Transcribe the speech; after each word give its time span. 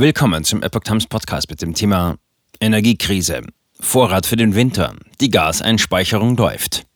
Willkommen 0.00 0.44
zum 0.44 0.62
Epoch 0.62 0.84
Times 0.84 1.08
Podcast 1.08 1.50
mit 1.50 1.60
dem 1.60 1.74
Thema 1.74 2.18
Energiekrise. 2.60 3.42
Vorrat 3.80 4.26
für 4.26 4.36
den 4.36 4.54
Winter. 4.54 4.94
Die 5.20 5.28
Gaseinspeicherung 5.28 6.36
läuft. 6.36 6.86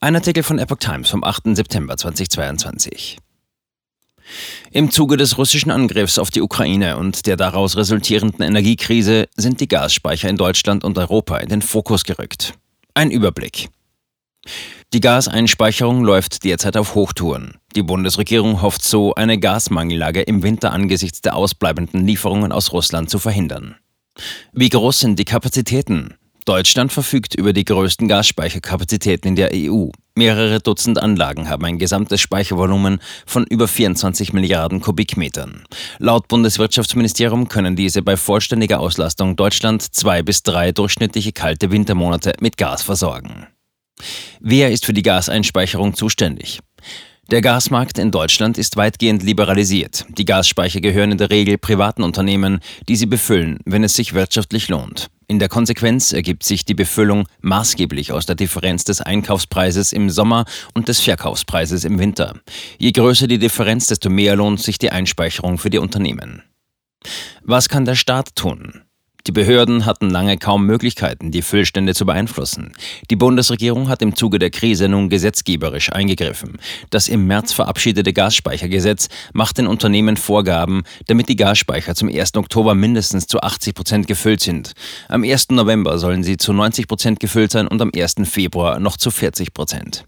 Ein 0.00 0.16
Artikel 0.16 0.42
von 0.42 0.58
Epoch 0.58 0.78
Times 0.78 1.10
vom 1.10 1.22
8. 1.22 1.54
September 1.54 1.98
2022. 1.98 3.18
Im 4.70 4.90
Zuge 4.90 5.18
des 5.18 5.36
russischen 5.36 5.70
Angriffs 5.70 6.18
auf 6.18 6.30
die 6.30 6.40
Ukraine 6.40 6.96
und 6.96 7.26
der 7.26 7.36
daraus 7.36 7.76
resultierenden 7.76 8.46
Energiekrise 8.46 9.28
sind 9.36 9.60
die 9.60 9.68
Gasspeicher 9.68 10.30
in 10.30 10.38
Deutschland 10.38 10.84
und 10.84 10.96
Europa 10.96 11.36
in 11.36 11.50
den 11.50 11.60
Fokus 11.60 12.04
gerückt. 12.04 12.54
Ein 12.94 13.10
Überblick. 13.10 13.68
Die 14.92 15.00
Gaseinspeicherung 15.00 16.02
läuft 16.02 16.44
derzeit 16.44 16.76
auf 16.76 16.94
Hochtouren. 16.96 17.58
Die 17.76 17.82
Bundesregierung 17.82 18.60
hofft 18.60 18.82
so, 18.82 19.14
eine 19.14 19.38
Gasmangellage 19.38 20.22
im 20.22 20.42
Winter 20.42 20.72
angesichts 20.72 21.20
der 21.20 21.36
ausbleibenden 21.36 22.04
Lieferungen 22.06 22.50
aus 22.50 22.72
Russland 22.72 23.08
zu 23.08 23.20
verhindern. 23.20 23.76
Wie 24.52 24.68
groß 24.68 24.98
sind 24.98 25.18
die 25.18 25.24
Kapazitäten? 25.24 26.14
Deutschland 26.44 26.90
verfügt 26.90 27.36
über 27.36 27.52
die 27.52 27.64
größten 27.64 28.08
Gasspeicherkapazitäten 28.08 29.28
in 29.28 29.36
der 29.36 29.50
EU. 29.54 29.90
Mehrere 30.16 30.58
Dutzend 30.58 30.98
Anlagen 30.98 31.48
haben 31.48 31.64
ein 31.64 31.78
gesamtes 31.78 32.20
Speichervolumen 32.20 33.00
von 33.26 33.46
über 33.46 33.68
24 33.68 34.32
Milliarden 34.32 34.80
Kubikmetern. 34.80 35.62
Laut 35.98 36.26
Bundeswirtschaftsministerium 36.26 37.48
können 37.48 37.76
diese 37.76 38.02
bei 38.02 38.16
vollständiger 38.16 38.80
Auslastung 38.80 39.36
Deutschland 39.36 39.82
zwei 39.94 40.22
bis 40.22 40.42
drei 40.42 40.72
durchschnittliche 40.72 41.30
kalte 41.32 41.70
Wintermonate 41.70 42.32
mit 42.40 42.56
Gas 42.56 42.82
versorgen. 42.82 43.46
Wer 44.40 44.70
ist 44.70 44.86
für 44.86 44.92
die 44.92 45.02
Gaseinspeicherung 45.02 45.94
zuständig? 45.94 46.60
Der 47.30 47.42
Gasmarkt 47.42 47.98
in 47.98 48.10
Deutschland 48.10 48.58
ist 48.58 48.76
weitgehend 48.76 49.22
liberalisiert. 49.22 50.04
Die 50.18 50.24
Gasspeicher 50.24 50.80
gehören 50.80 51.12
in 51.12 51.18
der 51.18 51.30
Regel 51.30 51.58
privaten 51.58 52.02
Unternehmen, 52.02 52.58
die 52.88 52.96
sie 52.96 53.06
befüllen, 53.06 53.60
wenn 53.64 53.84
es 53.84 53.94
sich 53.94 54.14
wirtschaftlich 54.14 54.68
lohnt. 54.68 55.10
In 55.28 55.38
der 55.38 55.48
Konsequenz 55.48 56.12
ergibt 56.12 56.42
sich 56.42 56.64
die 56.64 56.74
Befüllung 56.74 57.28
maßgeblich 57.40 58.10
aus 58.10 58.26
der 58.26 58.34
Differenz 58.34 58.82
des 58.82 59.00
Einkaufspreises 59.00 59.92
im 59.92 60.10
Sommer 60.10 60.44
und 60.74 60.88
des 60.88 60.98
Verkaufspreises 60.98 61.84
im 61.84 62.00
Winter. 62.00 62.34
Je 62.78 62.90
größer 62.90 63.28
die 63.28 63.38
Differenz, 63.38 63.86
desto 63.86 64.10
mehr 64.10 64.34
lohnt 64.34 64.60
sich 64.60 64.78
die 64.78 64.90
Einspeicherung 64.90 65.58
für 65.58 65.70
die 65.70 65.78
Unternehmen. 65.78 66.42
Was 67.44 67.68
kann 67.68 67.84
der 67.84 67.94
Staat 67.94 68.34
tun? 68.34 68.82
Die 69.26 69.32
Behörden 69.32 69.86
hatten 69.86 70.10
lange 70.10 70.38
kaum 70.38 70.66
Möglichkeiten, 70.66 71.30
die 71.30 71.42
Füllstände 71.42 71.94
zu 71.94 72.06
beeinflussen. 72.06 72.72
Die 73.10 73.16
Bundesregierung 73.16 73.88
hat 73.88 74.02
im 74.02 74.16
Zuge 74.16 74.38
der 74.38 74.50
Krise 74.50 74.88
nun 74.88 75.08
gesetzgeberisch 75.08 75.92
eingegriffen. 75.92 76.58
Das 76.90 77.08
im 77.08 77.26
März 77.26 77.52
verabschiedete 77.52 78.12
Gasspeichergesetz 78.12 79.08
macht 79.32 79.58
den 79.58 79.66
Unternehmen 79.66 80.16
Vorgaben, 80.16 80.82
damit 81.06 81.28
die 81.28 81.36
Gasspeicher 81.36 81.94
zum 81.94 82.08
1. 82.08 82.36
Oktober 82.36 82.74
mindestens 82.74 83.26
zu 83.26 83.40
80 83.40 83.74
Prozent 83.74 84.06
gefüllt 84.06 84.40
sind. 84.40 84.72
Am 85.08 85.22
1. 85.22 85.50
November 85.50 85.98
sollen 85.98 86.22
sie 86.22 86.36
zu 86.36 86.52
90 86.52 86.88
Prozent 86.88 87.20
gefüllt 87.20 87.52
sein 87.52 87.68
und 87.68 87.80
am 87.82 87.90
1. 87.94 88.16
Februar 88.24 88.80
noch 88.80 88.96
zu 88.96 89.10
40 89.10 89.52
Prozent. 89.52 90.04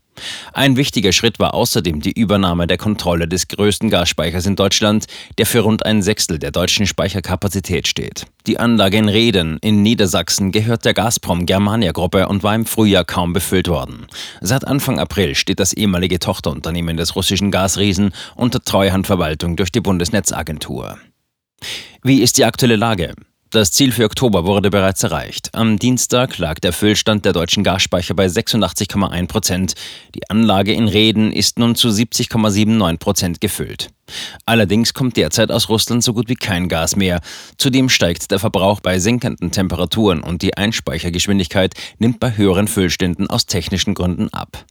Ein 0.55 0.77
wichtiger 0.77 1.13
Schritt 1.13 1.39
war 1.39 1.55
außerdem 1.55 2.01
die 2.01 2.13
Übernahme 2.13 2.67
der 2.67 2.77
Kontrolle 2.77 3.27
des 3.27 3.49
größten 3.49 3.89
Gasspeichers 3.89 4.45
in 4.45 4.55
Deutschland, 4.55 5.07
der 5.39 5.47
für 5.47 5.61
rund 5.61 5.87
ein 5.87 6.03
Sechstel 6.03 6.39
der 6.39 6.51
deutschen 6.51 6.87
Speicherkapazität 6.87 7.89
steht. 7.89 8.27
Die 8.47 8.59
Anlage 8.59 8.99
in 8.99 9.09
Reden 9.09 9.59
in 9.63 9.83
Niedersachsen 9.83 10.53
gehört 10.53 10.85
der 10.85 10.93
Gazprom 10.93 11.47
Germania 11.47 11.93
Gruppe 11.93 12.29
und 12.29 12.43
war 12.43 12.55
im 12.55 12.67
Frühjahr 12.67 13.05
kaum 13.05 13.33
befüllt 13.33 13.69
worden. 13.69 14.07
Seit 14.43 14.67
Anfang 14.67 14.99
April 14.99 15.35
steht 15.35 15.59
das 15.59 15.73
ehemalige 15.73 16.19
Tochterunternehmen 16.19 16.99
des 16.99 17.17
russischen 17.17 17.51
Gasriesen 17.51 18.13
unter 18.35 18.63
Treuhandverwaltung 18.63 19.57
durch 19.57 19.73
die 19.73 19.81
Bundesnetzagentur. 19.81 20.99
Wie 22.03 22.21
ist 22.21 22.37
die 22.37 22.45
aktuelle 22.45 22.77
Lage? 22.77 23.15
Das 23.53 23.71
Ziel 23.71 23.93
für 23.93 24.07
Oktober 24.07 24.47
wurde 24.47 24.71
bereits 24.71 25.03
erreicht. 25.03 25.51
Am 25.53 25.79
Dienstag 25.79 26.39
lag 26.39 26.59
der 26.61 26.73
Füllstand 26.73 27.27
der 27.27 27.35
deutschen 27.35 27.63
Gasspeicher 27.63 28.15
bei 28.15 28.25
86,1 28.25 29.27
Prozent. 29.27 29.75
Die 30.15 30.31
Anlage 30.31 30.73
in 30.73 30.89
Reden 30.89 31.31
ist 31.31 31.59
nun 31.59 31.75
zu 31.75 31.89
70,79 31.89 32.97
Prozent 32.97 33.41
gefüllt. 33.43 33.91
Allerdings 34.47 34.95
kommt 34.95 35.19
derzeit 35.19 35.53
aus 35.53 35.69
Russland 35.69 36.03
so 36.03 36.15
gut 36.15 36.31
wie 36.31 36.35
kein 36.35 36.71
Gas 36.71 36.97
mehr. 36.97 37.21
Zudem 37.59 37.91
steigt 37.91 38.31
der 38.31 38.39
Verbrauch 38.39 38.81
bei 38.81 38.99
sinkenden 38.99 39.51
Temperaturen 39.51 40.23
und 40.23 40.41
die 40.41 40.57
Einspeichergeschwindigkeit 40.57 41.75
nimmt 41.99 42.21
bei 42.21 42.35
höheren 42.35 42.69
Füllständen 42.69 43.29
aus 43.29 43.45
technischen 43.45 43.93
Gründen 43.93 44.33
ab. 44.33 44.65